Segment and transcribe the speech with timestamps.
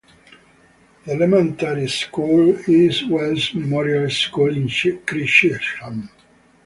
[1.05, 6.09] The elementary school is Wells Memorial School in Chesham.